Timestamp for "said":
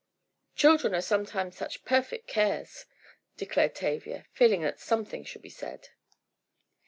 5.51-5.89